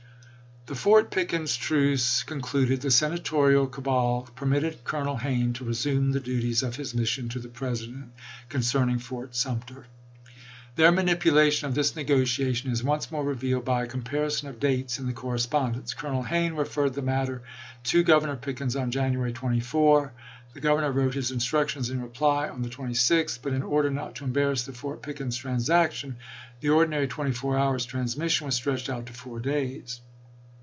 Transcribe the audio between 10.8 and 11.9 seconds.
manipulation of